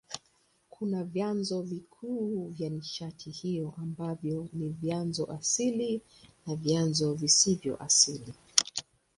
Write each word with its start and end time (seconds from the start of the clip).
Kuna 0.69 1.03
vyanzo 1.03 1.61
vikuu 1.61 2.47
vya 2.49 2.69
nishati 2.69 3.29
hiyo 3.29 3.73
ambavyo 3.77 4.47
ni 4.53 4.69
vyanzo 4.69 5.25
asili 5.31 6.01
na 6.47 6.55
vyanzo 6.55 7.13
visivyo 7.13 7.83
asili. 7.83 8.33